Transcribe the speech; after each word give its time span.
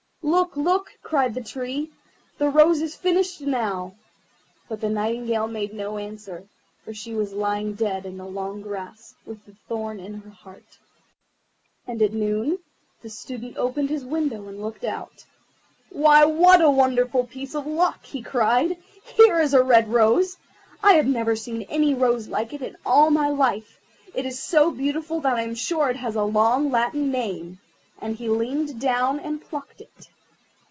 "Look, 0.23 0.55
look!" 0.55 0.91
cried 1.01 1.33
the 1.33 1.43
Tree, 1.43 1.91
"the 2.37 2.49
rose 2.49 2.79
is 2.81 2.95
finished 2.95 3.41
now"; 3.41 3.95
but 4.69 4.79
the 4.79 4.89
Nightingale 4.89 5.47
made 5.47 5.73
no 5.73 5.97
answer, 5.97 6.45
for 6.83 6.93
she 6.93 7.13
was 7.13 7.33
lying 7.33 7.73
dead 7.73 8.05
in 8.05 8.17
the 8.17 8.25
long 8.25 8.61
grass, 8.61 9.13
with 9.25 9.43
the 9.45 9.55
thorn 9.67 9.99
in 9.99 10.13
her 10.15 10.29
heart. 10.29 10.77
And 11.87 12.01
at 12.01 12.13
noon 12.13 12.59
the 13.01 13.09
Student 13.09 13.57
opened 13.57 13.89
his 13.89 14.05
window 14.05 14.47
and 14.47 14.61
looked 14.61 14.83
out. 14.83 15.25
"Why, 15.89 16.23
what 16.25 16.61
a 16.61 16.69
wonderful 16.71 17.25
piece 17.25 17.55
of 17.55 17.65
luck!" 17.65 18.03
he 18.05 18.21
cried; 18.21 18.77
"here 19.03 19.39
is 19.39 19.53
a 19.53 19.63
red 19.63 19.89
rose! 19.91 20.37
I 20.83 20.93
have 20.93 21.07
never 21.07 21.35
seen 21.35 21.63
any 21.63 21.93
rose 21.93 22.27
like 22.27 22.53
it 22.53 22.61
in 22.61 22.77
all 22.85 23.09
my 23.09 23.29
life. 23.29 23.79
It 24.13 24.25
is 24.25 24.39
so 24.41 24.71
beautiful 24.71 25.19
that 25.21 25.35
I 25.35 25.41
am 25.41 25.55
sure 25.55 25.89
it 25.89 25.97
has 25.97 26.15
a 26.15 26.23
long 26.23 26.69
Latin 26.71 27.11
name"; 27.11 27.59
and 27.99 28.15
he 28.15 28.27
leaned 28.27 28.79
down 28.79 29.19
and 29.19 29.41
plucked 29.41 29.79
it. 29.81 30.07